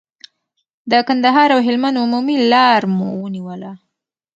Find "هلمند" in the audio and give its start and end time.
1.67-2.01